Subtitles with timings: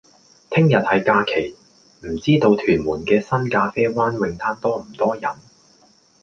[0.49, 1.55] 聽日係假期，
[1.99, 5.31] 唔知道屯門嘅新咖啡灣泳灘多唔多人？